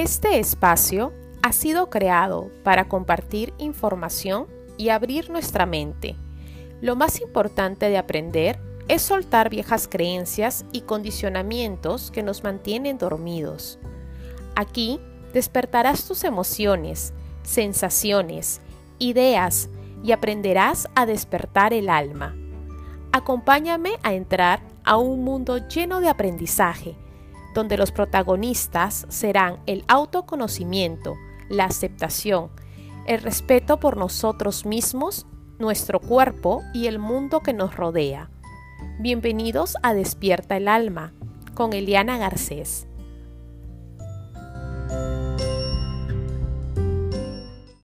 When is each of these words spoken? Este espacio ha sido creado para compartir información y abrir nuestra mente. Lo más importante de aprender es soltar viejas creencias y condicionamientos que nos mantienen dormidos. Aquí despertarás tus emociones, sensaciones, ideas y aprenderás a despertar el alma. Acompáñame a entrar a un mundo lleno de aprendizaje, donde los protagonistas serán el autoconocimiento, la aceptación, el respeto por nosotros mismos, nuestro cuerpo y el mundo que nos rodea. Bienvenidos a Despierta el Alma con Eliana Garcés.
Este 0.00 0.38
espacio 0.38 1.12
ha 1.42 1.52
sido 1.52 1.90
creado 1.90 2.52
para 2.62 2.86
compartir 2.86 3.52
información 3.58 4.46
y 4.76 4.90
abrir 4.90 5.28
nuestra 5.28 5.66
mente. 5.66 6.14
Lo 6.80 6.94
más 6.94 7.20
importante 7.20 7.88
de 7.88 7.98
aprender 7.98 8.60
es 8.86 9.02
soltar 9.02 9.50
viejas 9.50 9.88
creencias 9.88 10.64
y 10.70 10.82
condicionamientos 10.82 12.12
que 12.12 12.22
nos 12.22 12.44
mantienen 12.44 12.96
dormidos. 12.96 13.80
Aquí 14.54 15.00
despertarás 15.32 16.06
tus 16.06 16.22
emociones, 16.22 17.12
sensaciones, 17.42 18.60
ideas 19.00 19.68
y 20.04 20.12
aprenderás 20.12 20.86
a 20.94 21.06
despertar 21.06 21.72
el 21.72 21.88
alma. 21.88 22.36
Acompáñame 23.10 23.94
a 24.04 24.14
entrar 24.14 24.60
a 24.84 24.96
un 24.96 25.24
mundo 25.24 25.58
lleno 25.66 26.00
de 26.00 26.08
aprendizaje, 26.08 26.94
donde 27.54 27.76
los 27.76 27.92
protagonistas 27.92 29.06
serán 29.08 29.60
el 29.66 29.84
autoconocimiento, 29.88 31.16
la 31.48 31.64
aceptación, 31.64 32.50
el 33.06 33.20
respeto 33.22 33.80
por 33.80 33.96
nosotros 33.96 34.66
mismos, 34.66 35.26
nuestro 35.58 36.00
cuerpo 36.00 36.62
y 36.74 36.86
el 36.86 36.98
mundo 36.98 37.40
que 37.40 37.52
nos 37.52 37.74
rodea. 37.74 38.30
Bienvenidos 39.00 39.76
a 39.82 39.94
Despierta 39.94 40.56
el 40.56 40.68
Alma 40.68 41.12
con 41.54 41.72
Eliana 41.72 42.18
Garcés. 42.18 42.86